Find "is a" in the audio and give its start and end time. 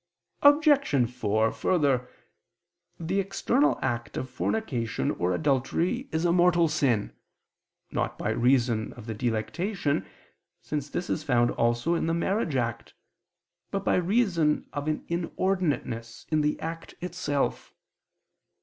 6.11-6.31